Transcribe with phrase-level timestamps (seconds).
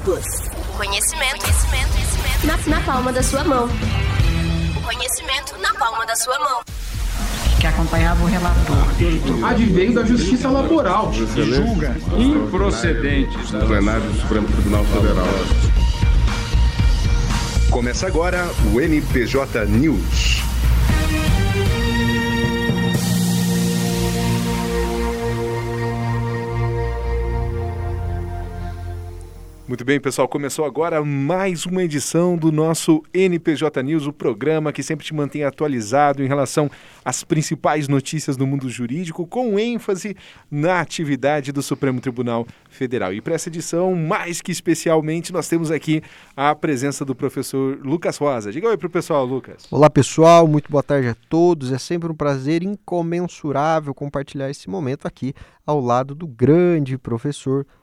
[0.00, 0.24] Plus.
[0.56, 2.46] O conhecimento, conhecimento, conhecimento.
[2.46, 3.68] Na, na palma da sua mão.
[4.76, 6.60] O conhecimento na palma da sua mão.
[7.60, 8.76] Que acompanhava o relator.
[9.48, 11.10] Advém da justiça laboral.
[11.10, 13.50] Que julga improcedentes.
[13.50, 15.26] Plenário do Supremo Tribunal Federal.
[17.70, 20.51] Começa agora o NPJ News.
[29.72, 34.82] Muito bem, pessoal, começou agora mais uma edição do nosso NPJ News, o programa que
[34.82, 36.70] sempre te mantém atualizado em relação
[37.02, 40.14] às principais notícias do mundo jurídico, com ênfase
[40.50, 43.14] na atividade do Supremo Tribunal Federal.
[43.14, 46.02] E para essa edição, mais que especialmente, nós temos aqui
[46.36, 48.52] a presença do professor Lucas Rosa.
[48.52, 49.66] Diga oi para o pessoal, Lucas.
[49.70, 51.72] Olá, pessoal, muito boa tarde a todos.
[51.72, 55.32] É sempre um prazer incomensurável compartilhar esse momento aqui
[55.64, 57.81] ao lado do grande professor Lucas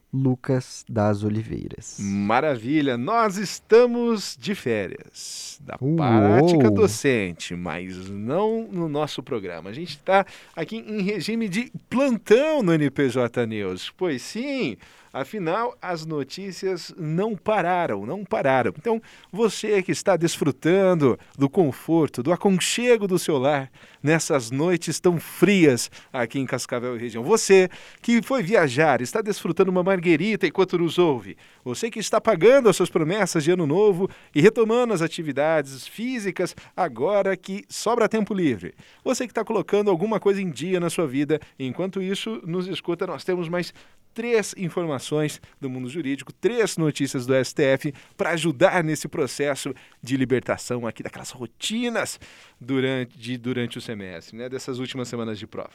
[0.90, 1.98] das Oliveiras.
[2.00, 2.98] Maravilha!
[2.98, 5.96] Nós estamos de férias da Uou.
[5.98, 9.70] prática docente, mas não no nosso programa.
[9.70, 13.92] A gente está aqui em regime de plantão no NPJ News.
[13.96, 14.78] Pois sim,
[15.12, 18.74] Afinal, as notícias não pararam, não pararam.
[18.78, 23.72] Então, você que está desfrutando do conforto, do aconchego do seu lar
[24.04, 27.24] nessas noites tão frias aqui em Cascavel e região.
[27.24, 27.70] Você
[28.02, 31.36] que foi viajar, está desfrutando uma marguerita enquanto nos ouve.
[31.64, 36.56] Você que está pagando as suas promessas de ano novo e retomando as atividades físicas
[36.76, 38.74] agora que sobra tempo livre.
[39.04, 41.40] Você que está colocando alguma coisa em dia na sua vida.
[41.58, 43.74] Enquanto isso, nos escuta, nós temos mais
[44.14, 50.86] três informações do mundo jurídico, três notícias do STF para ajudar nesse processo de libertação
[50.88, 52.20] aqui daquelas rotinas
[52.60, 55.74] durante, de, durante o semestre, né, dessas últimas semanas de prova.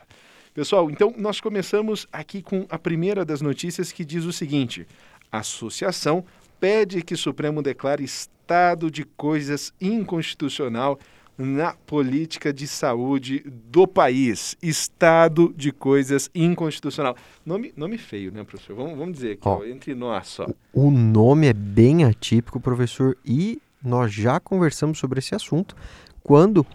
[0.52, 4.86] Pessoal, então nós começamos aqui com a primeira das notícias que diz o seguinte:
[5.32, 6.24] a associação
[6.60, 10.98] pede que o Supremo declare estado de coisas inconstitucional
[11.36, 14.56] na política de saúde do país.
[14.62, 17.16] Estado de coisas inconstitucional.
[17.44, 18.76] Nome, nome feio, né, professor?
[18.76, 20.46] Vamos, vamos dizer aqui, ó, ó, entre nós só.
[20.72, 25.76] O nome é bem atípico, professor, e nós já conversamos sobre esse assunto
[26.22, 26.66] quando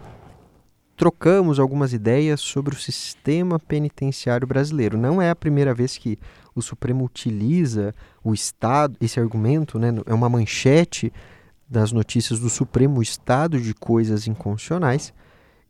[0.96, 4.98] trocamos algumas ideias sobre o sistema penitenciário brasileiro.
[4.98, 6.18] Não é a primeira vez que
[6.54, 11.10] o Supremo utiliza o Estado, esse argumento, né, é uma manchete
[11.70, 15.14] das notícias do Supremo Estado de Coisas Inconstitucionais.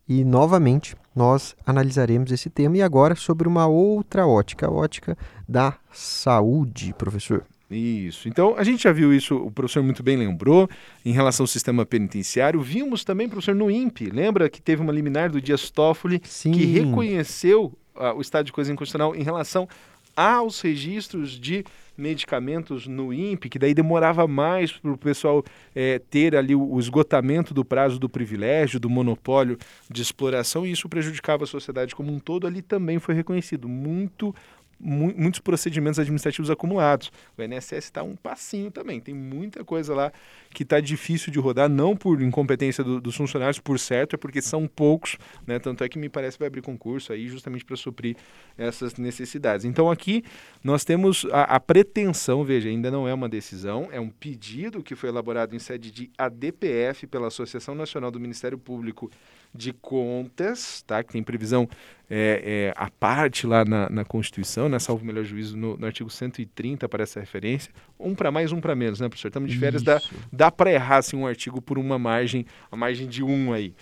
[0.09, 5.17] E novamente nós analisaremos esse tema e agora sobre uma outra ótica, a ótica
[5.47, 7.45] da saúde, professor.
[7.71, 8.29] Isso.
[8.29, 10.69] Então, a gente já viu isso, o professor muito bem lembrou,
[11.05, 12.61] em relação ao sistema penitenciário.
[12.61, 14.11] Vimos também, professor, no INPE.
[14.11, 16.51] Lembra que teve uma liminar do Dias Toffoli Sim.
[16.51, 19.69] que reconheceu uh, o estado de coisa inconstitucional em relação
[20.17, 21.65] aos registros de
[22.01, 25.45] medicamentos no INPE, que daí demorava mais para o pessoal
[25.75, 30.73] é, ter ali o, o, esgotamento do prazo do privilégio, do monopólio de exploração, e
[30.73, 33.69] isso prejudicava a sociedade como um todo, ali também foi reconhecido.
[33.69, 34.35] Muito
[34.81, 37.13] mu muitos procedimentos administrativos acumulados.
[37.37, 40.13] O INSS está um passinho também, tem muita coisa lá
[40.55, 44.41] que está difícil de rodar, não por incompetência do, dos funcionários, por certo, é porque
[44.41, 45.59] são poucos, né?
[45.59, 48.17] tanto é que me parece que vai abrir concurso aí justamente para suprir
[48.57, 49.65] essas necessidades.
[49.65, 50.25] Então aqui
[50.65, 54.95] nós temos a, a, pretensão, veja, ainda não é uma decisão, é um pedido que
[54.95, 59.11] foi elaborado em sede de ADPF pela Associação Nacional do Ministério Público
[59.55, 61.03] de contas, tá?
[61.03, 61.69] que tem previsão
[62.09, 64.79] é, é, a parte lá na, na Constituição, né?
[64.79, 67.73] salvo melhor juízo, no, no artigo 130 para essa referência.
[67.99, 69.29] Um para mais, um para menos, né, professor?
[69.29, 70.01] Estamos de férias, dá,
[70.33, 73.75] dá para errar assim, um artigo por uma margem, a margem de um aí.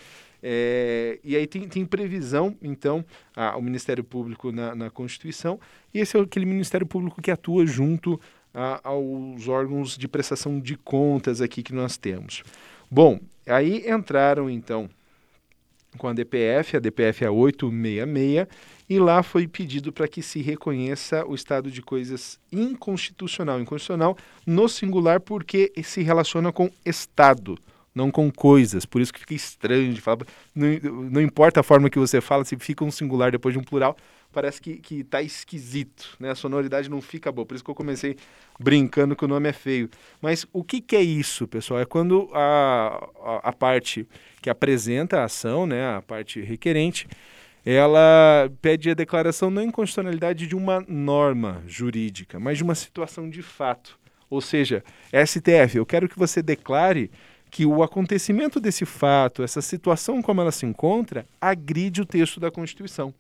[0.43, 5.59] É, e aí tem, tem previsão, então, a, o Ministério Público na, na, Constituição,
[5.93, 8.21] e esse é aquele Ministério Público que atua junto
[8.55, 12.45] a, aos órgãos de prestação de contas aqui que nós temos.
[12.91, 14.89] Bom, aí entraram então
[15.97, 18.47] com a DPF, a DPF é 866,
[18.89, 23.61] e lá foi pedido para que se reconheça o estado de coisas inconstitucional.
[23.61, 27.59] Inconstitucional no singular porque se relaciona com Estado,
[27.95, 28.85] não com coisas.
[28.85, 30.19] Por isso que fica estranho de falar.
[30.55, 30.69] Não,
[31.11, 33.97] não importa a forma que você fala, se fica um singular depois de um plural,
[34.33, 36.31] parece que, que tá esquisito, né?
[36.31, 37.47] A sonoridade não fica boa.
[37.47, 38.17] Por isso que eu comecei
[38.59, 39.89] brincando que o nome é feio.
[40.21, 41.81] Mas o que, que é isso, pessoal?
[41.81, 44.07] É quando a, a, a parte
[44.41, 47.09] que apresenta a ação, né, a parte requerente,
[47.65, 53.43] ela pede a declaração não inconstitucionalidade de uma norma jurídica, mas de uma situação de
[53.43, 53.99] fato.
[54.31, 57.11] Ou seja, STF, eu quero que você declare
[57.51, 62.51] que o acontecimento desse fato, essa situação como ela se encontra, agride o texto da
[62.51, 63.13] Constituição.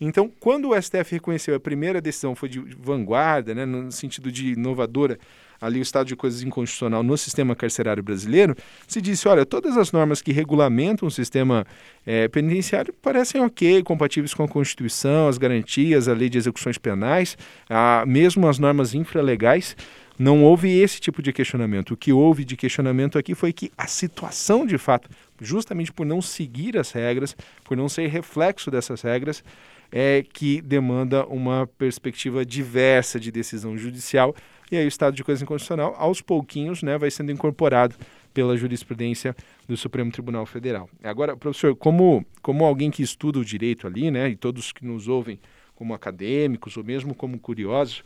[0.00, 4.52] Então, quando o STF reconheceu a primeira decisão foi de vanguarda, né, no sentido de
[4.52, 5.18] inovadora,
[5.60, 8.56] ali o estado de coisas inconstitucional no sistema carcerário brasileiro,
[8.88, 11.64] se disse, olha, todas as normas que regulamentam o sistema
[12.04, 17.38] é, penitenciário parecem ok, compatíveis com a Constituição, as garantias, a lei de execuções penais,
[17.70, 19.76] a, mesmo as normas infralegais,
[20.18, 21.94] não houve esse tipo de questionamento.
[21.94, 25.08] O que houve de questionamento aqui foi que a situação de fato,
[25.40, 29.42] justamente por não seguir as regras, por não ser reflexo dessas regras,
[29.90, 34.34] é que demanda uma perspectiva diversa de decisão judicial
[34.72, 37.94] e aí o estado de coisa inconstitucional, aos pouquinhos, né, vai sendo incorporado
[38.32, 39.36] pela jurisprudência
[39.68, 40.88] do Supremo Tribunal Federal.
[41.04, 45.08] Agora, professor, como, como alguém que estuda o direito ali, né, e todos que nos
[45.08, 45.38] ouvem
[45.74, 48.02] como acadêmicos ou mesmo como curiosos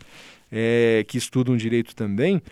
[0.51, 2.43] é, que estudam direito também,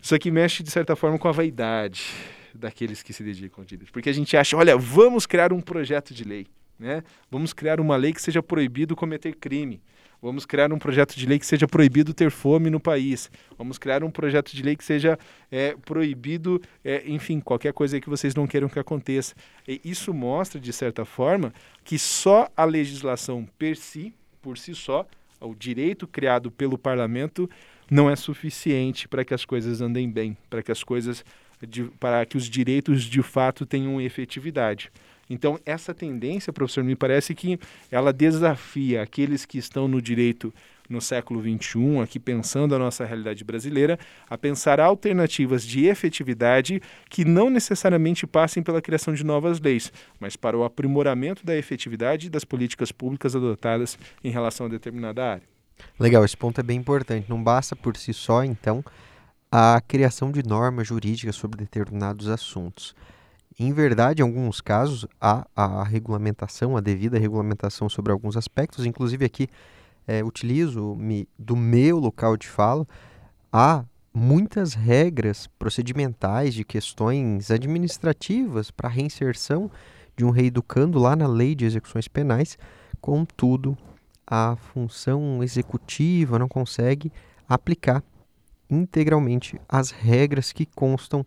[0.00, 2.14] isso aqui mexe de certa forma com a vaidade
[2.54, 6.14] daqueles que se dedicam ao direito, porque a gente acha, olha, vamos criar um projeto
[6.14, 6.46] de lei,
[6.78, 7.02] né?
[7.30, 9.80] Vamos criar uma lei que seja proibido cometer crime.
[10.20, 13.30] Vamos criar um projeto de lei que seja proibido ter fome no país.
[13.56, 15.16] Vamos criar um projeto de lei que seja
[15.48, 19.34] é, proibido, é, enfim, qualquer coisa que vocês não queiram que aconteça.
[19.66, 21.54] E isso mostra, de certa forma,
[21.84, 24.12] que só a legislação per si,
[24.42, 25.06] por si só,
[25.40, 27.48] o direito criado pelo parlamento,
[27.90, 31.24] não é suficiente para que as coisas andem bem, para que as coisas,
[31.98, 34.90] para que os direitos de fato tenham efetividade.
[35.30, 37.58] Então, essa tendência, professor, me parece que
[37.90, 40.52] ela desafia aqueles que estão no direito
[40.88, 43.98] no século XXI, aqui pensando a nossa realidade brasileira,
[44.28, 46.80] a pensar alternativas de efetividade
[47.10, 52.30] que não necessariamente passem pela criação de novas leis, mas para o aprimoramento da efetividade
[52.30, 55.58] das políticas públicas adotadas em relação a determinada área.
[55.98, 57.28] Legal, esse ponto é bem importante.
[57.28, 58.84] Não basta por si só, então,
[59.50, 62.94] a criação de normas jurídicas sobre determinados assuntos.
[63.58, 69.24] Em verdade, em alguns casos, há a regulamentação, a devida regulamentação sobre alguns aspectos, inclusive
[69.24, 69.48] aqui
[70.08, 72.88] é, utilizo-me do meu local de fala,
[73.52, 79.70] há muitas regras procedimentais de questões administrativas para reinserção
[80.16, 82.58] de um reeducando lá na lei de execuções penais,
[83.02, 83.76] contudo,
[84.26, 87.12] a função executiva não consegue
[87.48, 88.02] aplicar
[88.68, 91.24] integralmente as regras que constam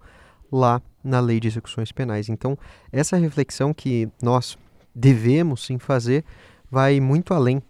[0.51, 2.29] lá na lei de execuções penais.
[2.29, 2.57] Então,
[2.91, 4.57] essa reflexão que nós
[4.93, 6.23] devemos sim fazer
[6.69, 7.61] vai muito além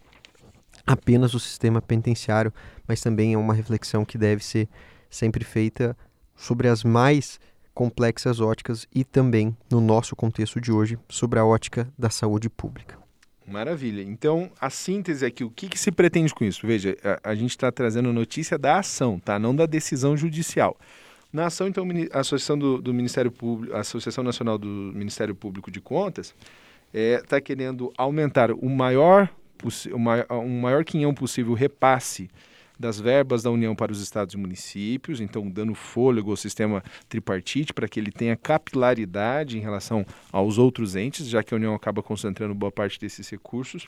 [0.86, 2.54] apenas do sistema penitenciário,
[2.88, 4.68] mas também é uma reflexão que deve ser
[5.10, 5.96] sempre feita
[6.36, 7.40] sobre as mais
[7.74, 13.00] complexas óticas e também, no nosso contexto de hoje, sobre a ótica da saúde pública.
[13.48, 14.02] Maravilha.
[14.02, 16.66] Então, a síntese aqui, o que, que se pretende com isso?
[16.66, 19.38] Veja, a, a gente está trazendo notícia da ação, tá?
[19.38, 20.78] não da decisão judicial.
[21.34, 25.72] Na ação, então, a Associação do, do Ministério Público, a Associação Nacional do Ministério Público
[25.72, 26.36] de Contas
[26.94, 29.30] está é, tá querendo aumentar o o maior,
[29.94, 32.30] um maior quinhão possível repasse
[32.82, 37.74] das verbas da União para os estados e municípios, então dando fôlego ao sistema tripartite
[37.74, 42.02] para que ele tenha capilaridade em relação aos outros entes, já que a União acaba
[42.02, 43.88] concentrando boa parte desses recursos.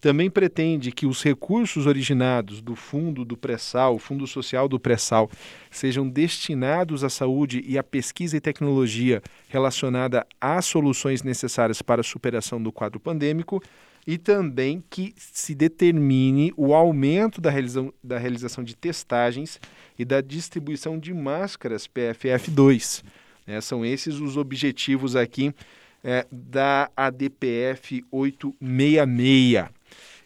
[0.00, 5.28] Também pretende que os recursos originados do fundo do pré-sal, fundo social do pré-sal,
[5.72, 12.04] sejam destinados à saúde e à pesquisa e tecnologia relacionada às soluções necessárias para a
[12.04, 13.60] superação do quadro pandêmico
[14.08, 19.60] e também que se determine o aumento da realização, da realização de testagens
[19.98, 23.04] e da distribuição de máscaras PFF2.
[23.46, 23.60] Né?
[23.60, 25.54] São esses os objetivos aqui
[26.02, 29.68] é, da ADPF 866.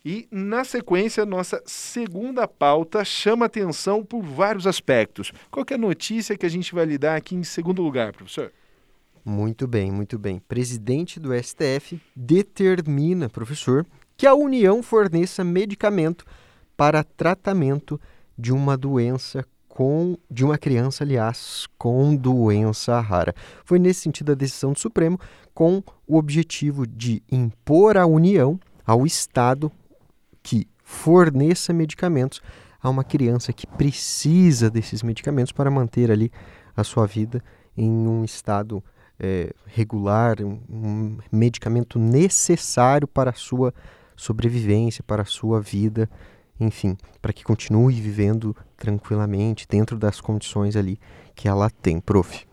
[0.05, 5.33] E, na sequência, nossa segunda pauta chama atenção por vários aspectos.
[5.51, 8.53] Qual é a notícia que a gente vai lidar aqui em segundo lugar, professor?
[9.25, 10.41] Muito bem, muito bem.
[10.41, 13.87] Presidente do STF determina, professor,
[14.17, 16.25] que a União forneça medicamento
[16.77, 18.01] para tratamento
[18.37, 23.35] de uma doença com de uma criança, aliás, com doença rara.
[23.65, 25.19] Foi nesse sentido a decisão do Supremo,
[25.55, 29.73] com o objetivo de impor à União, ao Estado,
[30.43, 32.43] que forneça medicamentos
[32.83, 36.31] a uma criança que precisa desses medicamentos para manter ali
[36.77, 37.43] a sua vida
[37.77, 38.83] em um estado
[39.23, 43.73] é, regular, um, um, medicamento necessário para a sua
[44.17, 46.11] sobrevivência, para a sua vida,
[46.59, 50.99] enfim, para que continue vivendo tranquilamente dentro das condições ali
[51.37, 52.45] que ela tem, prof.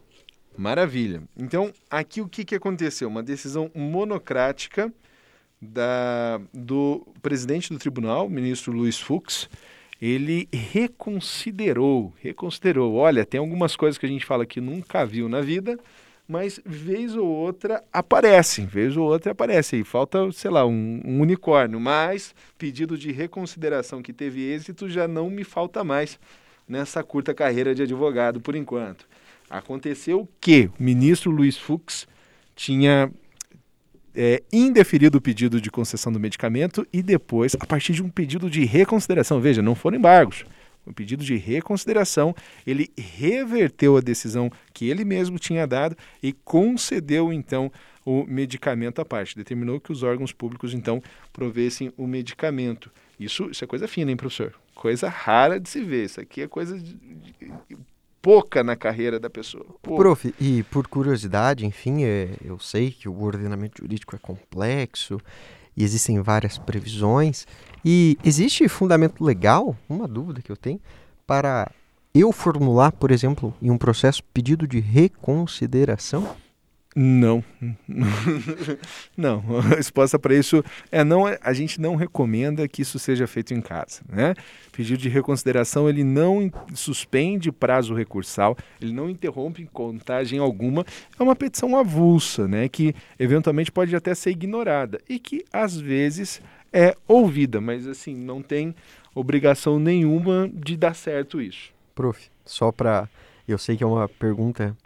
[0.56, 1.24] Maravilha.
[1.36, 3.08] Então, aqui o que, que aconteceu?
[3.08, 4.94] Uma decisão monocrática
[5.60, 9.50] da, do presidente do tribunal, ministro Luiz Fux,
[10.02, 12.96] ele reconsiderou, reconsiderou.
[12.96, 15.80] Olha, tem algumas coisas que a gente fala que nunca viu na vida,
[16.30, 19.78] mas vez ou outra aparecem, vez ou outra aparece.
[19.78, 21.80] E falta, sei lá, um, um, unicórnio.
[21.80, 26.20] Mas pedido de reconsideração que teve êxito já não me falta mais
[26.68, 29.08] nessa curta carreira de advogado, por enquanto.
[29.50, 32.08] Aconteceu que o ministro Luiz Fux
[32.56, 33.12] tinha
[34.14, 38.52] é, indeferido o pedido de concessão do medicamento e depois, a partir de um pedido
[38.52, 40.46] de reconsideração, veja, não foram embargos,
[40.90, 47.32] um pedido de reconsideração, ele reverteu a decisão que ele mesmo tinha dado e concedeu
[47.32, 47.72] então
[48.06, 49.36] o medicamento à parte.
[49.36, 52.92] Determinou que os órgãos públicos então provessem o medicamento.
[53.20, 54.54] Isso, isso é coisa fina, hein, professor?
[54.74, 56.06] Coisa rara de se ver.
[56.06, 57.78] Isso aqui é coisa de, de,
[58.22, 59.66] pouca na carreira da pessoa.
[59.82, 60.02] Pouca.
[60.02, 65.20] Prof, e por curiosidade, enfim, é, eu sei que o ordenamento jurídico é complexo
[65.76, 67.46] e existem várias previsões.
[67.84, 70.80] E existe fundamento legal, uma dúvida que eu tenho,
[71.26, 71.72] para
[72.14, 76.36] eu formular, por exemplo, em um processo pedido de reconsideração?
[76.96, 77.44] Não.
[79.16, 79.44] não.
[79.60, 81.26] A resposta para isso é não.
[81.42, 84.02] A gente não recomenda que isso seja feito em casa.
[84.10, 84.34] Né?
[84.72, 90.84] Pedido de reconsideração ele não suspende prazo recursal, ele não interrompe contagem alguma.
[91.18, 92.68] É uma petição avulsa, né?
[92.68, 98.42] que eventualmente pode até ser ignorada e que às vezes é ouvida, mas assim não
[98.42, 98.76] tem
[99.14, 101.74] obrigação nenhuma de dar certo isso.
[101.96, 103.10] Prof, só para
[103.48, 104.78] eu sei que é uma pergunta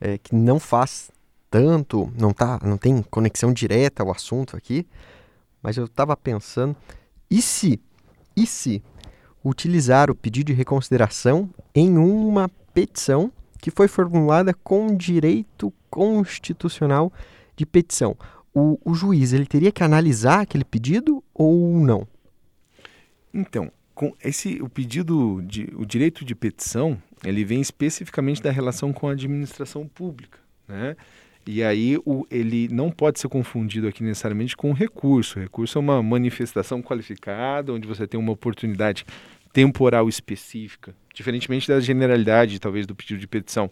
[0.00, 1.10] é, que não faz
[1.50, 4.86] tanto, não tá, não tem conexão direta ao assunto aqui,
[5.62, 6.74] mas eu estava pensando,
[7.30, 7.80] e se,
[8.36, 8.82] e se
[9.44, 17.12] utilizar o pedido de reconsideração em uma petição que foi formulada com direito constitucional
[17.54, 18.16] de petição?
[18.54, 22.06] O, o juiz ele teria que analisar aquele pedido ou não?
[23.32, 28.92] Então, com esse o pedido de o direito de petição ele vem especificamente da relação
[28.92, 30.96] com a administração pública, né?
[31.46, 35.38] E aí o, ele não pode ser confundido aqui necessariamente com recurso.
[35.38, 39.04] O recurso é uma manifestação qualificada, onde você tem uma oportunidade
[39.52, 43.70] temporal específica, diferentemente da generalidade, talvez, do pedido de petição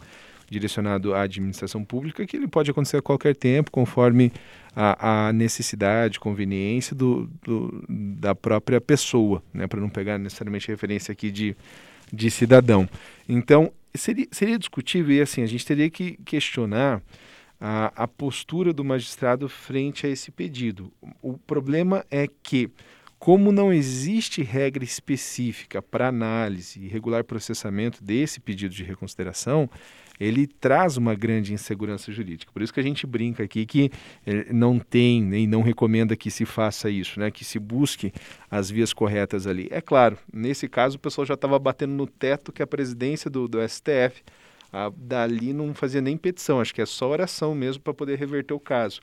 [0.51, 4.33] direcionado à administração pública, que ele pode acontecer a qualquer tempo, conforme
[4.75, 11.13] a, a necessidade, conveniência do, do, da própria pessoa, né, para não pegar necessariamente referência
[11.13, 11.57] aqui de,
[12.13, 12.89] de cidadão.
[13.29, 17.01] Então, seria, seria discutível, e assim, a gente teria que questionar
[17.61, 20.93] a, a postura do magistrado frente a esse pedido.
[21.23, 22.71] O problema é que,
[23.21, 29.71] como não existe regra específica para análise e regular processamento desse pedido de reconsideração,
[30.21, 32.53] ele traz uma grande insegurança jurídica.
[32.53, 33.91] Por isso que a gente brinca aqui que
[34.27, 37.31] eh, não tem nem não recomenda que se faça isso, né?
[37.31, 38.13] que se busque
[38.51, 39.67] as vias corretas ali.
[39.71, 43.49] É claro, nesse caso o pessoal já estava batendo no teto que a presidência do,
[43.49, 44.23] do STF
[44.71, 48.53] a, dali não fazia nem petição, acho que é só oração mesmo para poder reverter
[48.53, 49.01] o caso.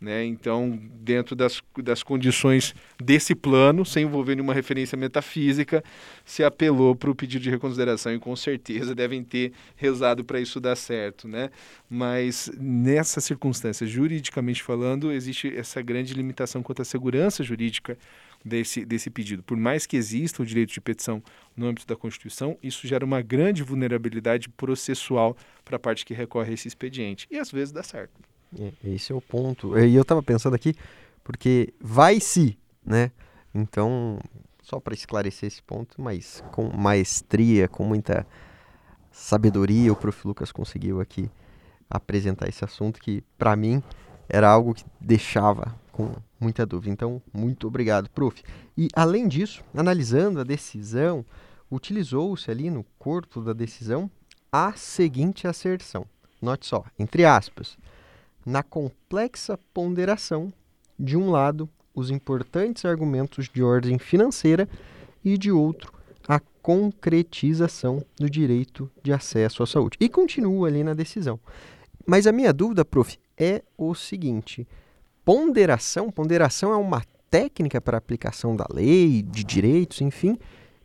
[0.00, 0.24] Né?
[0.24, 5.84] Então, dentro das, das condições desse plano, sem envolver nenhuma referência metafísica,
[6.24, 10.58] se apelou para o pedido de reconsideração e com certeza devem ter rezado para isso
[10.58, 11.28] dar certo.
[11.28, 11.50] Né?
[11.88, 17.98] Mas nessa circunstância, juridicamente falando, existe essa grande limitação quanto à segurança jurídica
[18.42, 19.42] desse, desse pedido.
[19.42, 21.22] Por mais que exista o direito de petição
[21.54, 26.52] no âmbito da Constituição, isso gera uma grande vulnerabilidade processual para a parte que recorre
[26.52, 27.26] a esse expediente.
[27.30, 28.18] E às vezes dá certo.
[28.58, 29.78] É, esse é o ponto.
[29.78, 30.74] E eu estava pensando aqui,
[31.22, 33.10] porque vai se, né?
[33.54, 34.18] Então,
[34.62, 38.26] só para esclarecer esse ponto, mas com maestria, com muita
[39.10, 40.26] sabedoria, o Prof.
[40.26, 41.30] Lucas conseguiu aqui
[41.88, 43.82] apresentar esse assunto que, para mim,
[44.28, 46.92] era algo que deixava com muita dúvida.
[46.92, 48.42] Então, muito obrigado, prof.
[48.78, 51.24] E além disso, analisando a decisão,
[51.70, 54.10] utilizou-se ali no corpo da decisão
[54.52, 56.06] a seguinte asserção.
[56.40, 57.76] Note só, entre aspas,
[58.50, 60.52] na complexa ponderação,
[60.98, 64.68] de um lado, os importantes argumentos de ordem financeira
[65.24, 65.92] e de outro,
[66.26, 69.96] a concretização do direito de acesso à saúde.
[70.00, 71.38] E continua ali na decisão.
[72.04, 74.66] Mas a minha dúvida, prof, é o seguinte:
[75.24, 80.36] ponderação, ponderação é uma técnica para aplicação da lei, de direitos, enfim.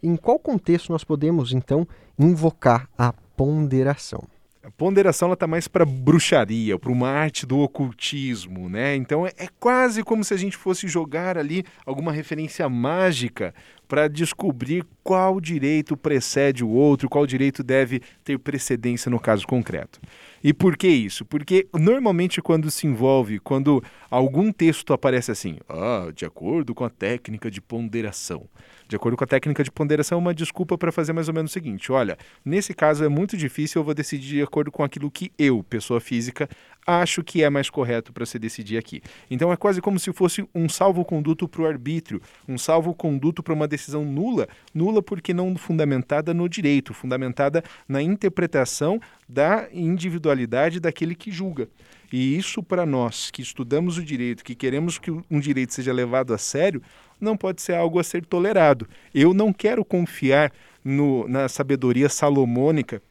[0.04, 4.24] Em qual contexto nós podemos, então, invocar a ponderação?
[4.66, 8.96] A ponderação está mais para bruxaria, para uma arte do ocultismo, né?
[8.96, 13.54] Então é, é, quase como se a gente fosse jogar ali alguma referência mágica
[13.88, 20.00] para descobrir qual direito precede o outro, qual direito deve ter precedência no caso concreto.
[20.46, 21.26] E por que isso?
[21.26, 26.90] Porque normalmente quando se envolve, quando algum texto aparece assim, ah, de acordo com a
[26.92, 28.48] técnica de ponderação.
[28.88, 31.54] De acordo com a técnica de ponderação, uma desculpa para fazer mais ou menos o
[31.54, 35.32] seguinte: olha, nesse caso é muito difícil, eu vou decidir de acordo com aquilo que
[35.40, 36.48] eu, pessoa física,
[36.86, 39.02] acho que é mais correto para se decidir aqui.
[39.30, 43.68] Então é quase como se fosse um salvo-conduto para o arbítrio, um salvo-conduto para uma
[43.68, 51.32] decisão nula, nula porque não fundamentada no direito, fundamentada na interpretação da individualidade daquele que
[51.32, 51.68] julga.
[52.14, 56.34] E isso para nós que estudamos o direito, que queremos que um direito seja levado
[56.34, 56.82] a sério,
[57.20, 58.88] não pode ser algo a ser tolerado.
[59.14, 60.52] Eu não quero confiar
[60.84, 63.02] no, na sabedoria salomônica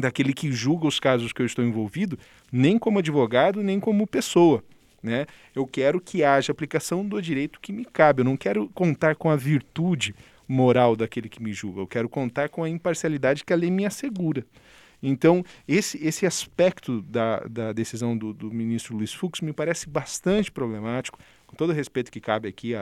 [0.00, 2.18] daquele que julga os casos que eu estou envolvido,
[2.52, 4.62] nem como advogado, nem como pessoa.
[5.02, 5.26] Né?
[5.54, 8.20] Eu quero que haja aplicação do direito que me cabe.
[8.20, 10.14] Eu não quero contar com a virtude
[10.48, 11.80] moral daquele que me julga.
[11.80, 14.44] Eu quero contar com a imparcialidade que a lei me assegura.
[15.02, 20.50] Então, esse, esse aspecto da, da decisão do, do ministro Luiz Fux me parece bastante
[20.50, 22.72] problemático, com todo o respeito que cabe aqui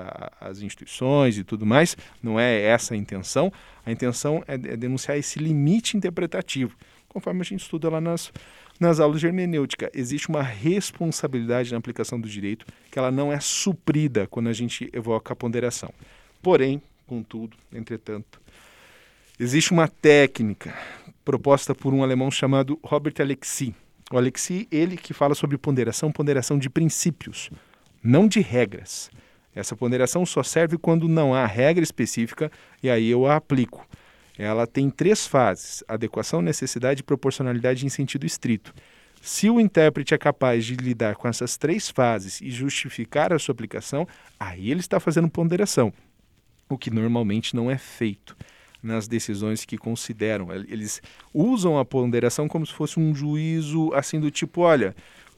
[0.40, 3.52] às instituições e tudo mais, não é essa a intenção.
[3.84, 6.76] A intenção é, é denunciar esse limite interpretativo
[7.14, 8.32] conforme a gente estuda lá nas,
[8.78, 9.88] nas aulas de hermenêutica.
[9.94, 14.90] Existe uma responsabilidade na aplicação do direito que ela não é suprida quando a gente
[14.92, 15.94] evoca a ponderação.
[16.42, 18.40] Porém, contudo, entretanto,
[19.38, 20.74] existe uma técnica
[21.24, 23.72] proposta por um alemão chamado Robert Alexi.
[24.10, 27.48] O Alexi, ele que fala sobre ponderação, ponderação de princípios,
[28.02, 29.08] não de regras.
[29.54, 32.50] Essa ponderação só serve quando não há regra específica
[32.82, 33.86] e aí eu a aplico
[34.38, 38.74] ela tem três fases: adequação, necessidade e proporcionalidade em sentido estrito.
[39.20, 43.52] Se o intérprete é capaz de lidar com essas três fases e justificar a sua
[43.52, 44.06] aplicação,
[44.38, 45.92] aí ele está fazendo ponderação,
[46.68, 48.36] o que normalmente não é feito
[48.82, 50.52] nas decisões que consideram.
[50.52, 51.00] Eles
[51.32, 54.94] usam a ponderação como se fosse um juízo assim do tipo, olha,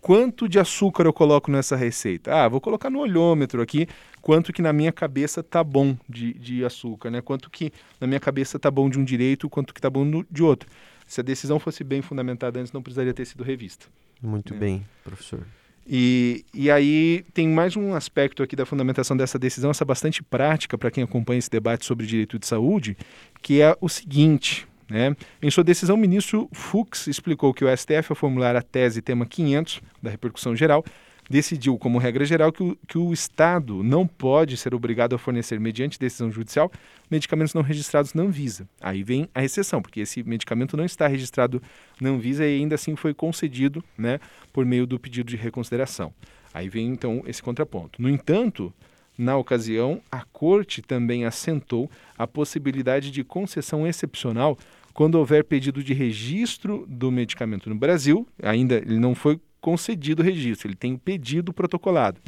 [0.07, 2.33] quanto de açúcar eu coloco nessa receita?
[2.33, 3.89] Ah, vou colocar no olhômetro aqui
[4.23, 7.21] quanto que na minha cabeça tá bom de, de açúcar, né?
[7.21, 10.25] Quanto que na minha cabeça tá bom de um direito, quanto que tá bom no,
[10.31, 10.71] de outro.
[11.09, 13.87] Se a decisão fosse bem fundamentada antes, não precisaria ter sido revista.
[14.23, 14.61] Muito né?
[14.61, 15.45] bem, professor.
[15.85, 20.79] E, e aí tem mais um aspecto aqui da fundamentação dessa decisão, essa bastante prática
[20.79, 22.97] para quem acompanha esse debate sobre direito de saúde,
[23.43, 24.69] que é o seguinte.
[24.89, 25.17] Né?
[25.43, 29.27] Em sua decisão, o ministro Fux explicou que o STF, ao formular a tese tema
[29.27, 30.85] 500 da repercussão geral,
[31.29, 35.59] decidiu, como regra geral, que o, que o Estado não pode ser obrigado a fornecer,
[35.59, 36.71] mediante decisão judicial,
[37.11, 38.69] medicamentos não registrados na Anvisa.
[38.81, 41.61] Aí vem a exceção, porque esse medicamento não está registrado
[42.01, 44.21] na Anvisa e ainda assim foi concedido né,
[44.53, 46.13] por meio do pedido de reconsideração.
[46.55, 48.01] Aí vem então esse contraponto.
[48.01, 48.73] No entanto,
[49.17, 54.59] na ocasião, a Corte também assentou a possibilidade de concessão excepcional
[54.97, 60.25] quando houver pedido de registro do medicamento no Brasil, ainda ele não foi concedido o
[60.25, 62.19] registro, ele tem o pedido protocolado.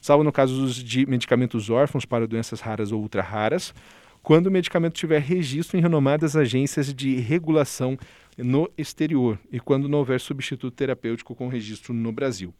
[0.00, 3.72] Salvo no caso de medicamentos órfãos para doenças raras ou ultra raras,
[4.24, 7.96] quando o medicamento tiver registro em renomadas agências de regulação
[8.36, 12.52] no exterior e quando não houver substituto terapêutico com registro no Brasil.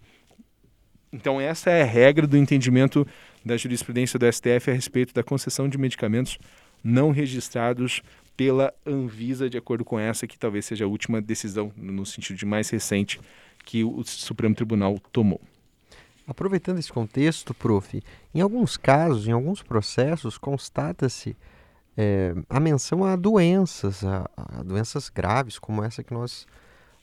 [1.16, 3.06] Então, essa é a regra do entendimento
[3.42, 6.38] da jurisprudência do STF a respeito da concessão de medicamentos
[6.84, 8.02] não registrados
[8.36, 12.44] pela Anvisa, de acordo com essa, que talvez seja a última decisão, no sentido de
[12.44, 13.18] mais recente,
[13.64, 15.40] que o Supremo Tribunal tomou.
[16.26, 18.02] Aproveitando esse contexto, prof,
[18.34, 21.34] em alguns casos, em alguns processos, constata-se
[21.96, 26.46] é, a menção a doenças, a, a, doenças graves, como essa que nós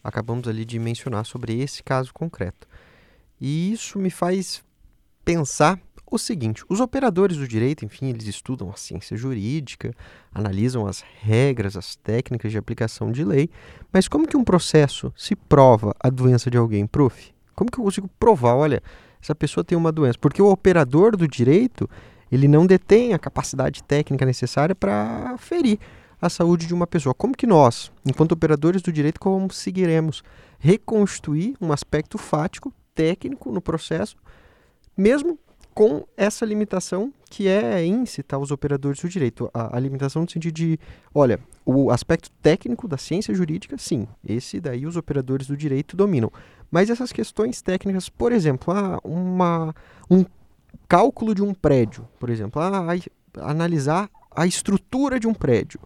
[0.04, 2.67] acabamos ali de mencionar sobre esse caso concreto.
[3.45, 4.63] E isso me faz
[5.25, 5.77] pensar
[6.10, 9.93] o seguinte: os operadores do direito, enfim, eles estudam a ciência jurídica,
[10.34, 13.49] analisam as regras, as técnicas de aplicação de lei,
[13.91, 17.34] mas como que um processo se prova a doença de alguém, prof?
[17.53, 18.82] Como que eu consigo provar, olha,
[19.21, 20.17] essa pessoa tem uma doença?
[20.17, 21.89] Porque o operador do direito,
[22.32, 25.77] ele não detém a capacidade técnica necessária para ferir
[26.21, 27.13] a saúde de uma pessoa.
[27.13, 30.23] Como que nós, enquanto operadores do direito, conseguiremos
[30.60, 34.15] reconstruir um aspecto fático, técnico no processo,
[34.95, 35.39] mesmo
[35.73, 39.49] com essa limitação que é íncita aos operadores do direito.
[39.53, 40.79] A, a, limitação no sentido de,
[41.13, 46.32] olha, o aspecto técnico da ciência jurídica, sim, esse daí os operadores do direito dominam.
[46.69, 49.73] Mas essas questões técnicas, por exemplo, ah, uma,
[50.10, 50.23] um
[50.88, 52.95] cálculo de um prédio, por exemplo, ah,
[53.41, 55.79] analisar a estrutura de um prédio,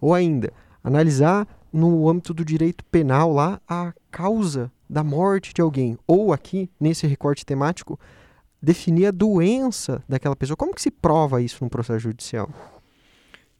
[0.00, 5.98] ou ainda, analisar no âmbito do direito penal lá a causa da morte de alguém,
[6.06, 7.98] ou aqui, nesse recorte temático,
[8.60, 10.56] definir a doença daquela pessoa.
[10.56, 12.50] Como que se prova isso no processo judicial?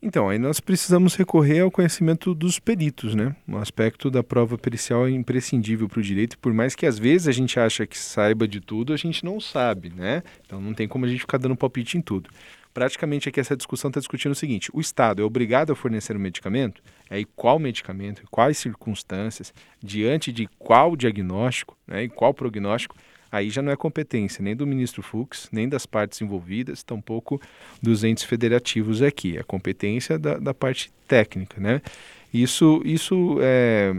[0.05, 3.35] Então, aí nós precisamos recorrer ao conhecimento dos peritos, né?
[3.49, 7.29] O aspecto da prova pericial é imprescindível para o direito, por mais que às vezes
[7.29, 10.23] a gente acha que saiba de tudo, a gente não sabe, né?
[10.45, 12.29] Então não tem como a gente ficar dando palpite em tudo.
[12.75, 16.21] Praticamente aqui essa discussão está discutindo o seguinte: o Estado é obrigado a fornecer um
[16.21, 16.83] medicamento?
[17.11, 22.97] Aí qual medicamento, quais circunstâncias, diante de qual diagnóstico, né, e qual prognóstico?
[23.33, 27.41] aí já não é competência nem do ministro Fux, nem das partes envolvidas, tampouco
[27.81, 29.39] dos entes federativos aqui.
[29.39, 31.81] É competência da, da parte técnica, né?
[32.33, 33.95] Isso, isso é,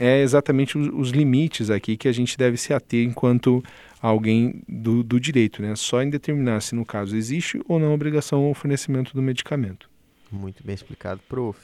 [0.00, 3.62] é exatamente os, os, limites aqui que a gente deve se ater enquanto
[4.00, 5.74] alguém do, do direito, né?
[5.76, 9.88] Só em determinar se no caso existe ou não obrigação ao fornecimento do medicamento.
[10.30, 11.58] Muito bem explicado, prof.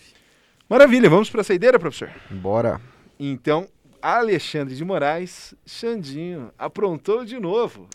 [0.69, 2.11] Maravilha, vamos para a saideira, professor?
[2.31, 2.81] Bora.
[3.19, 3.67] Então,
[4.01, 7.89] Alexandre de Moraes, Xandinho, aprontou de novo.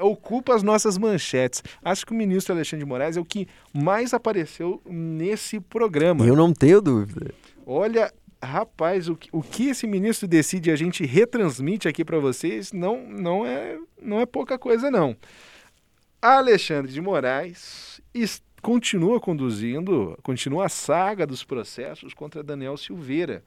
[0.00, 1.62] Ocupa as nossas manchetes.
[1.84, 6.26] Acho que o ministro Alexandre de Moraes é o que mais apareceu nesse programa.
[6.26, 7.34] Eu não tenho dúvida.
[7.66, 8.12] Olha,
[8.46, 12.72] rapaz, o que, o que esse ministro decide e a gente retransmite aqui para vocês
[12.72, 15.16] não, não, é, não é pouca coisa, não.
[16.22, 18.00] Alexandre de Moraes
[18.62, 23.44] continua conduzindo, continua a saga dos processos contra Daniel Silveira.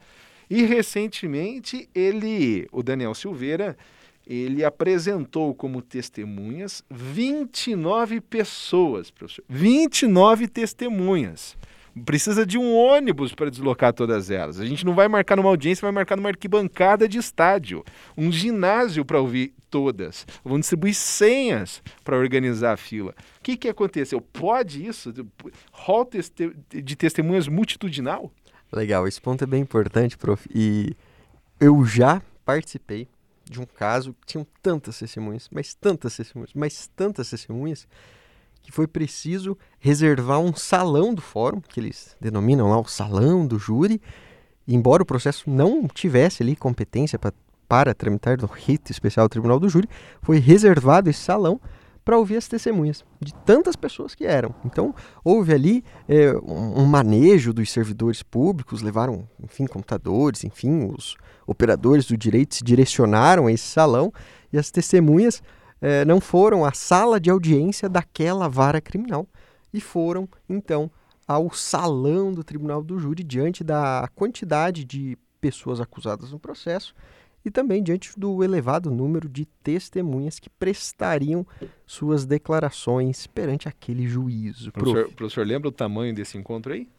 [0.50, 3.78] E recentemente ele, o Daniel Silveira,
[4.26, 9.44] ele apresentou como testemunhas 29 pessoas, professor.
[9.50, 11.58] 29 testemunhas.
[12.06, 14.60] Precisa de um ônibus para deslocar todas elas.
[14.60, 17.84] A gente não vai marcar numa audiência, vai marcar numa arquibancada de estádio,
[18.18, 20.26] um ginásio para ouvir todas.
[20.44, 23.14] Vão distribuir senhas para organizar a fila.
[23.40, 24.22] O que, que aconteceu?
[24.22, 25.14] Pode isso?
[25.72, 26.08] Hall
[26.70, 28.32] de testemunhas multitudinal?
[28.72, 30.48] Legal, esse ponto é bem importante, prof.
[30.54, 30.96] E
[31.60, 33.08] eu já participei
[33.50, 37.88] de um caso que tinham tantas testemunhas, mas tantas testemunhas, mas tantas testemunhas,
[38.62, 43.58] que foi preciso reservar um salão do fórum, que eles denominam lá o salão do
[43.58, 44.02] júri,
[44.68, 47.34] embora o processo não tivesse ali competência pra,
[47.68, 49.90] para tramitar no rito especial do Tribunal do Júri,
[50.22, 51.60] foi reservado esse salão
[52.10, 54.56] para ouvir as testemunhas de tantas pessoas que eram.
[54.66, 62.08] Então, houve ali é, um, manejo dos servidores públicos, levaram, enfim, computadores, enfim, os operadores
[62.08, 64.12] do direito se direcionaram a esse salão
[64.52, 65.44] e as testemunhas
[65.82, 69.28] é, não foram à sala de audiência daquela vara criminal
[69.74, 70.90] e foram, então,
[71.28, 76.94] ao salão do Tribunal do Júri diante da quantidade de pessoas acusadas no processo
[77.46, 81.46] e também diante do elevado número de testemunhas que prestariam
[81.86, 84.72] suas declarações perante aquele juízo.
[84.72, 86.90] Professor, professor lembra o tamanho desse encontro aí?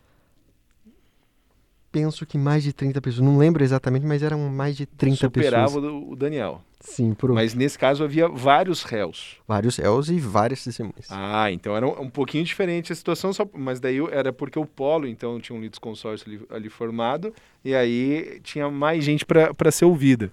[1.90, 3.24] Penso que mais de 30 pessoas.
[3.24, 5.72] Não lembro exatamente, mas eram mais de 30 Superava pessoas.
[5.72, 6.62] Superava o Daniel.
[6.80, 9.36] Sim, por Mas nesse caso havia vários réus.
[9.46, 11.06] Vários réus e várias testemunhas.
[11.10, 14.64] Ah, então era um, um pouquinho diferente a situação, só, mas daí era porque o
[14.64, 19.84] Polo, então, tinha um litisconsórcio ali, ali formado, e aí tinha mais gente para ser
[19.84, 20.30] ouvida.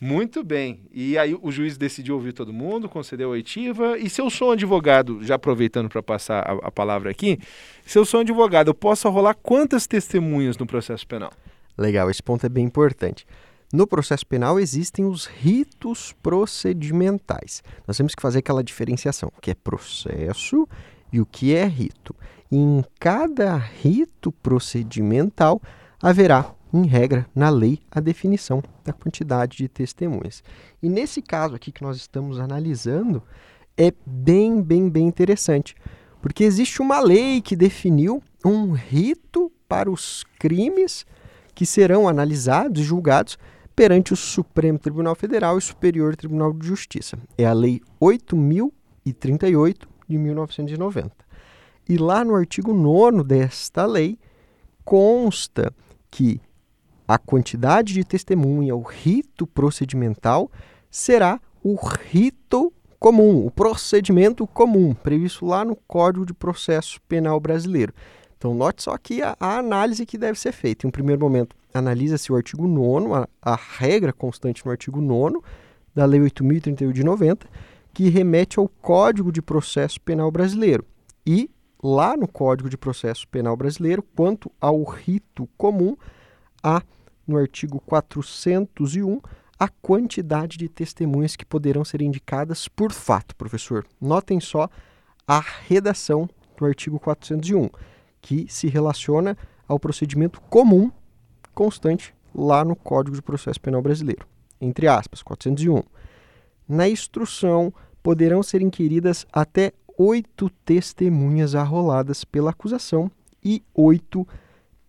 [0.00, 0.80] Muito bem.
[0.90, 3.98] E aí o juiz decidiu ouvir todo mundo, concedeu a oitiva.
[3.98, 7.38] E se eu sou um advogado, já aproveitando para passar a, a, palavra aqui,
[7.84, 11.30] se eu sou um advogado, eu posso rolar quantas testemunhas no processo penal?
[11.76, 13.26] Legal, esse ponto é bem importante.
[13.70, 17.62] No processo penal existem os ritos procedimentais.
[17.86, 20.66] Nós temos que fazer aquela diferenciação, o que é processo
[21.12, 22.16] e o que é rito.
[22.50, 25.60] E em cada rito procedimental
[26.02, 30.42] haverá em regra, na lei, a definição da quantidade de testemunhas.
[30.82, 33.22] E nesse caso aqui que nós estamos analisando,
[33.76, 35.74] é bem, bem, bem interessante,
[36.20, 41.06] porque existe uma lei que definiu um rito para os crimes
[41.54, 43.38] que serão analisados e julgados
[43.74, 47.18] perante o Supremo Tribunal Federal e Superior Tribunal de Justiça.
[47.38, 51.12] É a Lei 8038 de 1990.
[51.88, 54.18] E lá no artigo 9 desta lei
[54.84, 55.72] consta
[56.10, 56.40] que
[57.10, 60.48] a quantidade de testemunha, o rito procedimental,
[60.88, 67.92] será o rito comum, o procedimento comum, previsto lá no Código de Processo Penal Brasileiro.
[68.38, 70.86] Então, note só aqui a, a análise que deve ser feita.
[70.86, 75.40] Em um primeiro momento, analisa-se o artigo 9, a, a, regra constante no artigo 9
[75.92, 77.44] da Lei 8.031 de 90,
[77.92, 80.86] que remete ao Código de Processo Penal Brasileiro.
[81.26, 81.50] E
[81.82, 85.96] lá no Código de Processo Penal Brasileiro, quanto ao rito comum,
[86.62, 86.80] há
[87.30, 89.20] no artigo 401
[89.58, 93.86] a quantidade de testemunhas que poderão ser indicadas por fato, professor.
[94.00, 94.68] Notem só
[95.28, 95.38] a
[95.68, 97.68] redação do artigo 401,
[98.20, 99.36] que se relaciona
[99.68, 100.90] ao procedimento comum
[101.54, 104.26] constante lá no Código de Processo Penal Brasileiro.
[104.60, 105.82] Entre aspas, 401.
[106.66, 113.10] Na instrução poderão ser inquiridas até oito testemunhas arroladas pela acusação
[113.44, 114.26] e oito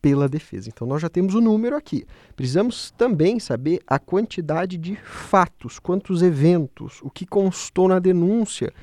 [0.02, 0.70] pela defesa.
[0.70, 2.06] Então nós já temos o número aqui.
[2.36, 8.74] Precisamos também saber a quantidade de fatos, quantos eventos, o que constou na denúncia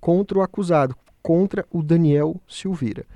[0.00, 3.06] contra o acusado, contra o Daniel Silveira.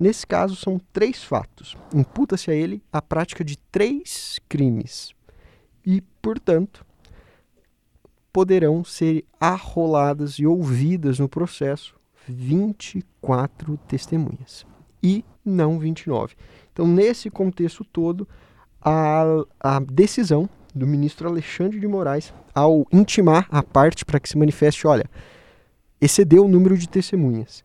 [0.00, 1.76] Nesse caso, são três fatos.
[1.94, 5.14] Imputa-se a ele a prática de três crimes
[5.86, 6.84] e, portanto,
[8.32, 11.94] poderão ser arroladas e ouvidas no processo
[12.26, 14.66] 24 testemunhas
[15.04, 16.34] e não 29.
[16.72, 18.26] Então, nesse contexto todo,
[18.80, 19.22] a,
[19.60, 24.86] a decisão do ministro Alexandre de Moraes, ao intimar a parte para que se manifeste,
[24.86, 25.08] olha,
[26.00, 27.62] excedeu o número de testemunhas.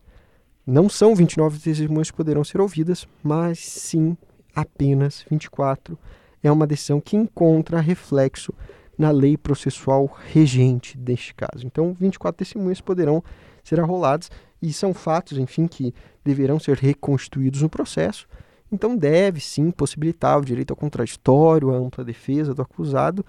[0.66, 4.16] Não são 29 testemunhas que poderão ser ouvidas, mas sim
[4.54, 5.98] apenas 24.
[6.42, 8.52] É uma decisão que encontra reflexo
[8.96, 11.66] na lei processual regente deste caso.
[11.66, 13.24] Então, 24 testemunhas poderão
[13.64, 14.30] ser arroladas
[14.62, 15.94] e são fatos, enfim, que
[16.24, 18.26] deverão ser reconstituídos no processo.
[18.72, 23.24] Então, deve sim possibilitar o direito ao contraditório, a ampla defesa do acusado,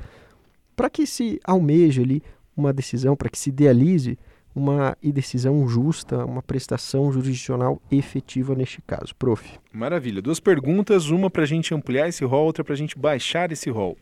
[0.76, 2.24] para que se almeje ali
[2.56, 4.17] uma decisão, para que se idealize
[4.54, 9.15] uma decisão justa, uma prestação jurisdicional efetiva neste caso.
[9.15, 9.60] Prof.
[9.72, 10.22] Maravilha.
[10.22, 13.70] Duas perguntas, uma para a gente ampliar esse rol, outra para a gente baixar esse
[13.70, 13.98] rol.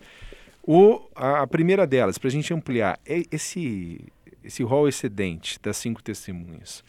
[0.63, 4.02] O, a, a primeira delas, para a gente ampliar, é esse,
[4.44, 6.84] esse rol excedente das cinco testemunhas.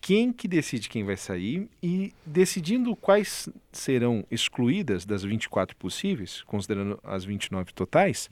[0.00, 6.98] Quem que decide quem vai sair e decidindo quais serão excluídas das 24 possíveis, considerando
[7.02, 8.30] as 29 totais,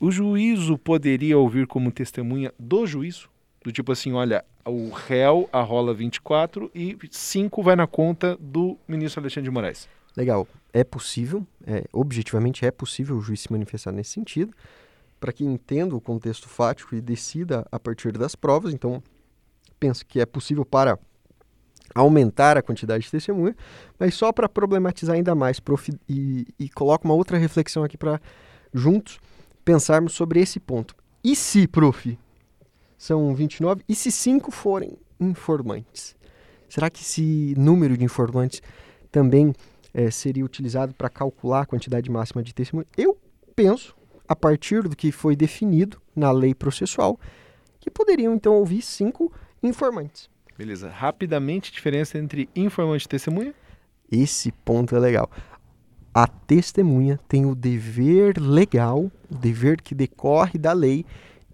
[0.00, 3.28] o juízo poderia ouvir como testemunha do juízo
[3.66, 9.20] do tipo assim, olha, o réu arrola 24 e 5 vai na conta do ministro
[9.20, 9.88] Alexandre de Moraes.
[10.16, 10.46] Legal.
[10.72, 14.54] É possível, é, objetivamente é possível o juiz se manifestar nesse sentido,
[15.18, 18.72] para que entenda o contexto fático e decida a partir das provas.
[18.72, 19.02] Então,
[19.78, 20.98] penso que é possível para
[21.94, 23.56] aumentar a quantidade de testemunha,
[23.98, 28.20] mas só para problematizar ainda mais, prof, e, e coloco uma outra reflexão aqui para
[28.72, 29.18] juntos
[29.64, 30.94] pensarmos sobre esse ponto.
[31.24, 32.18] E se, prof,
[32.96, 33.82] são 29.
[33.88, 36.14] E se cinco forem informantes?
[36.68, 38.60] Será que esse número de informantes
[39.10, 39.54] também
[39.94, 42.86] é, seria utilizado para calcular a quantidade máxima de testemunho?
[42.96, 43.18] Eu
[43.54, 43.96] penso,
[44.28, 47.18] a partir do que foi definido na lei processual,
[47.80, 49.45] que poderiam então ouvir cinco informantes.
[50.56, 50.88] Beleza.
[50.88, 53.54] Rapidamente, diferença entre informante e testemunha?
[54.10, 55.30] Esse ponto é legal.
[56.14, 61.04] A testemunha tem o dever legal, o dever que decorre da lei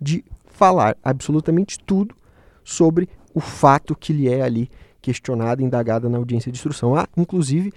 [0.00, 2.14] de falar absolutamente tudo
[2.62, 4.70] sobre o fato que lhe é ali
[5.00, 6.94] questionado, indagado na audiência de instrução.
[6.94, 7.72] Há, inclusive,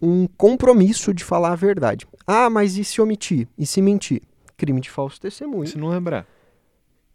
[0.00, 2.06] um compromisso de falar a verdade.
[2.26, 3.48] Ah, mas e se omitir?
[3.58, 4.22] E se mentir?
[4.56, 5.66] Crime de falso testemunho.
[5.66, 6.26] Se não lembrar.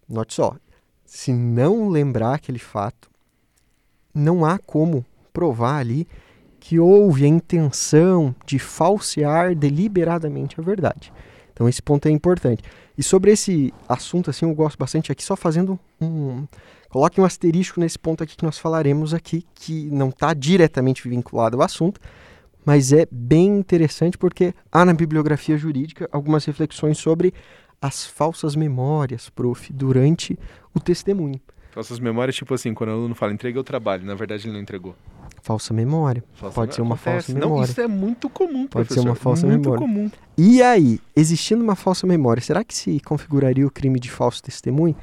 [0.09, 0.57] Note só,
[1.05, 3.09] se não lembrar aquele fato,
[4.13, 6.07] não há como provar ali
[6.59, 11.13] que houve a intenção de falsear deliberadamente a verdade.
[11.53, 12.63] Então esse ponto é importante.
[12.97, 16.47] E sobre esse assunto, assim, eu gosto bastante aqui, só fazendo um.
[16.89, 21.57] Coloque um asterisco nesse ponto aqui que nós falaremos aqui, que não está diretamente vinculado
[21.57, 21.99] ao assunto,
[22.65, 27.33] mas é bem interessante porque há na bibliografia jurídica algumas reflexões sobre
[27.81, 30.37] as falsas memórias, prof, durante
[30.73, 31.39] o testemunho.
[31.71, 34.61] Falsas memórias, tipo assim, quando o aluno fala, entreguei o trabalho, na verdade ele não
[34.61, 34.95] entregou.
[35.41, 36.23] Falsa memória.
[36.33, 37.27] Falsa Pode ser uma acontece.
[37.27, 37.55] falsa memória.
[37.55, 39.01] Não, isso é muito comum, Pode professor.
[39.01, 39.79] ser uma falsa muito memória.
[39.85, 40.09] comum.
[40.37, 44.95] E aí, existindo uma falsa memória, será que se configuraria o crime de falso testemunho?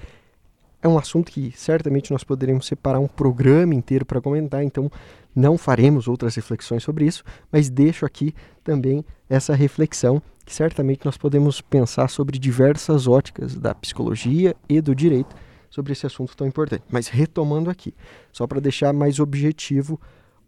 [0.82, 4.90] É um assunto que certamente nós poderíamos separar um programa inteiro para comentar, então
[5.36, 10.20] não faremos outras reflexões sobre isso, mas deixo aqui também essa reflexão
[10.54, 15.34] certamente nós podemos pensar sobre diversas óticas da psicologia e do direito
[15.70, 16.84] sobre esse assunto tão importante.
[16.90, 17.94] Mas retomando aqui,
[18.30, 19.98] só para deixar mais objetivo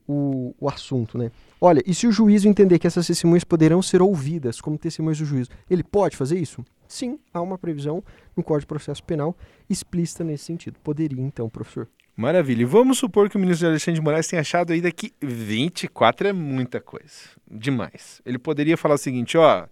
[0.06, 1.30] o, o assunto, né?
[1.60, 5.24] Olha, e se o juízo entender que essas testemunhas poderão ser ouvidas como testemunhas do
[5.24, 6.62] juízo, ele pode fazer isso?
[6.86, 8.04] Sim, há uma previsão
[8.36, 9.34] no Código de Processo Penal
[9.68, 10.78] explícita nesse sentido.
[10.84, 11.88] Poderia, então, professor.
[12.16, 12.62] Maravilha.
[12.62, 16.32] E vamos supor que o ministro Alexandre de Moraes tenha achado ainda que 24 é
[16.32, 17.10] muita coisa.
[17.50, 18.20] Demais.
[18.24, 19.66] Ele poderia falar o seguinte, ó,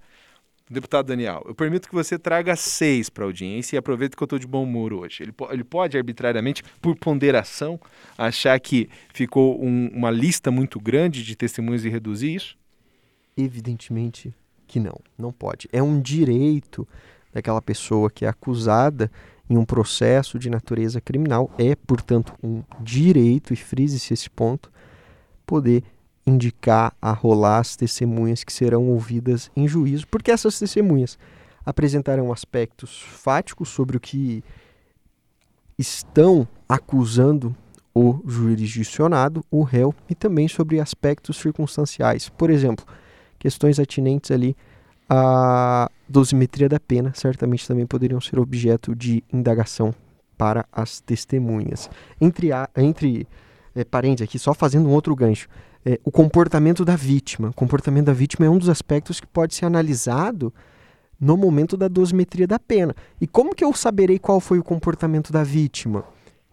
[0.71, 4.27] deputado Daniel, eu permito que você traga seis para a audiência e aproveito que eu
[4.27, 5.23] estou de bom humor hoje.
[5.23, 7.79] Ele, ele pode arbitrariamente, por ponderação,
[8.17, 12.57] achar que ficou um- uma lista muito grande de testemunhas e reduzir isso?
[13.37, 14.35] Evidentemente
[14.67, 15.69] que não, não pode.
[15.73, 16.87] É um direito
[17.33, 19.11] daquela pessoa que é acusada
[19.49, 24.73] em um processo de natureza criminal, é, portanto, um direito, e frise-se esse ponto,
[25.45, 25.83] poder
[26.27, 31.19] indicar, arrolar as testemunhas que serão ouvidas em juízo, porque essas testemunhas
[31.65, 34.43] apresentarão aspectos fáticos sobre o que
[35.79, 37.55] estão acusando
[37.95, 42.29] o jurisdicionado, o réu e também sobre aspectos circunstanciais.
[42.29, 42.87] Por exemplo,
[43.39, 44.57] questões atinentes ali
[45.09, 49.95] à dosimetria da pena, certamente também poderiam ser objeto de indagação
[50.39, 51.91] para as testemunhas.
[52.21, 53.29] Entre, a, entre
[53.75, 55.49] é, parênteses aqui, só fazendo um outro gancho,
[55.85, 57.51] é, o comportamento da vítima.
[57.51, 60.53] O comportamento da vítima é um dos aspectos que pode ser analisado
[61.21, 62.95] no momento da dosimetria da pena.
[63.21, 66.05] E como que eu saberei qual foi o comportamento da vítima?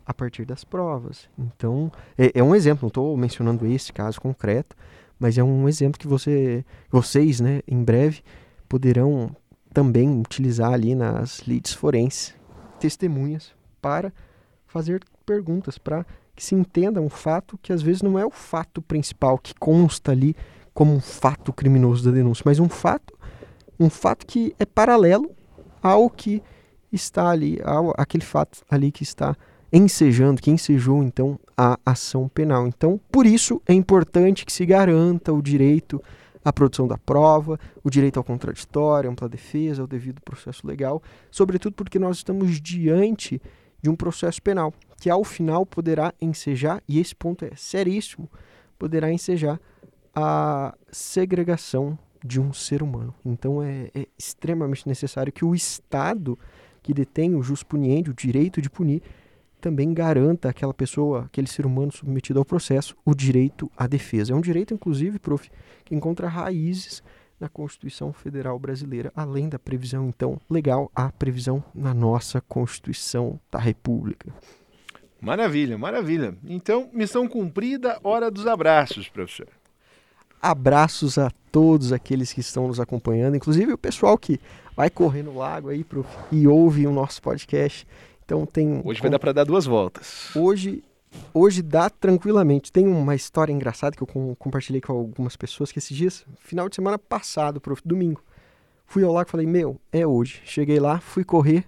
[0.05, 1.29] A partir das provas.
[1.37, 4.75] Então, é, é um exemplo, não estou mencionando esse caso concreto,
[5.19, 8.21] mas é um exemplo que você, vocês, né, em breve,
[8.67, 9.35] poderão
[9.73, 12.33] também utilizar ali nas leads forenses,
[12.79, 14.11] testemunhas, para
[14.65, 16.05] fazer perguntas, para
[16.39, 20.13] que se entenda um fato que às vezes não é o fato principal que consta
[20.13, 20.33] ali
[20.73, 23.13] como um fato criminoso da denúncia, mas um fato,
[23.77, 25.29] um fato que é paralelo
[25.83, 26.41] ao que
[26.93, 29.35] está ali, ao, aquele fato ali que está
[29.71, 32.65] ensejando, que ensejou então a ação penal.
[32.65, 36.01] Então, por isso é importante que se garanta o direito
[36.43, 41.03] à produção da prova, o direito ao contraditório, à ampla defesa, ao devido processo legal,
[41.29, 43.41] sobretudo porque nós estamos diante
[43.81, 48.29] de um processo penal, que ao final poderá ensejar, e esse ponto é seríssimo,
[48.77, 49.59] poderá ensejar
[50.13, 53.13] a segregação de um ser humano.
[53.25, 56.37] Então é, é extremamente necessário que o Estado
[56.81, 59.01] que detém o jus puniendi, o direito de punir,
[59.59, 64.33] também garanta àquela pessoa, aquele ser humano submetido ao processo, o direito à defesa.
[64.33, 65.49] É um direito, inclusive, prof,
[65.83, 67.03] que encontra raízes
[67.39, 73.59] na Constituição Federal Brasileira, além da previsão, então, legal, a previsão na nossa Constituição da
[73.59, 74.33] República.
[75.21, 76.35] Maravilha, maravilha.
[76.45, 79.47] Então, missão cumprida, hora dos abraços, professor.
[80.41, 84.39] Abraços a todos aqueles que estão nos acompanhando, inclusive o pessoal que
[84.75, 87.85] vai correr no lago aí prof, e ouve o nosso podcast.
[88.23, 90.29] Então tem Hoje vai dar para dar duas voltas.
[90.35, 90.83] Hoje
[91.33, 92.71] Hoje dá tranquilamente.
[92.71, 96.75] Tem uma história engraçada que eu compartilhei com algumas pessoas que esses dias, final de
[96.75, 98.23] semana passado, prof, domingo,
[98.85, 100.41] fui ao lago e falei, meu, é hoje.
[100.45, 101.65] Cheguei lá, fui correr,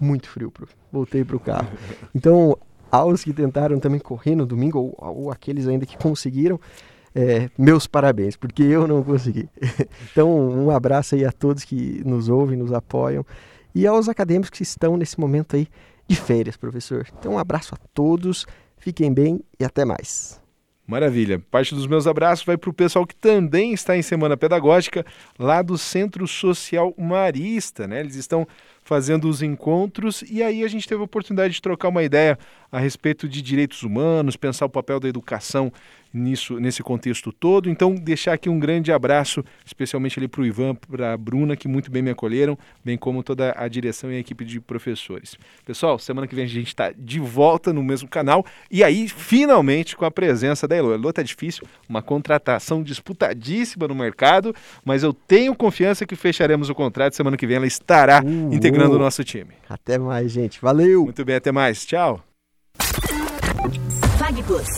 [0.00, 0.72] muito frio, prof.
[0.92, 1.68] Voltei pro carro.
[2.14, 2.56] Então,
[2.90, 6.60] aos que tentaram também correr no domingo, ou, ou aqueles ainda que conseguiram,
[7.14, 9.48] é, meus parabéns, porque eu não consegui.
[10.10, 13.24] então, um abraço aí a todos que nos ouvem, nos apoiam,
[13.74, 15.68] e aos acadêmicos que estão nesse momento aí
[16.06, 17.06] de férias, professor.
[17.18, 18.46] Então, um abraço a todos.
[18.84, 20.38] Fiquem bem e até mais.
[20.86, 21.42] Maravilha.
[21.50, 25.06] Parte dos meus abraços vai para o pessoal que também está em Semana Pedagógica,
[25.38, 27.88] lá do Centro Social Marista.
[27.88, 28.00] Né?
[28.00, 28.46] Eles estão
[28.84, 32.38] fazendo os encontros e aí a gente teve a oportunidade de trocar uma ideia
[32.70, 35.72] a respeito de direitos humanos, pensar o papel da educação
[36.14, 37.68] nisso, nesse contexto todo.
[37.68, 41.66] Então, deixar aqui um grande abraço, especialmente ali para o Ivan, para a Bruna, que
[41.66, 45.36] muito bem me acolheram, bem como toda a direção e a equipe de professores.
[45.66, 49.96] Pessoal, semana que vem a gente está de volta no mesmo canal e aí, finalmente,
[49.96, 50.92] com a presença da Elo.
[50.92, 56.68] A Elo está difícil, uma contratação disputadíssima no mercado, mas eu tenho confiança que fecharemos
[56.68, 57.16] o contrato.
[57.16, 59.54] Semana que vem ela estará uh, integrando o nosso time.
[59.68, 60.60] Até mais, gente.
[60.60, 61.04] Valeu!
[61.04, 61.84] Muito bem, até mais.
[61.86, 62.22] Tchau.
[64.46, 64.68] Plus.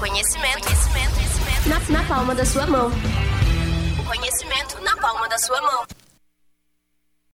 [0.00, 2.90] Conhecimento, conhecimento, conhecimento na, na palma da sua mão.
[3.98, 6.03] O conhecimento na palma da sua mão.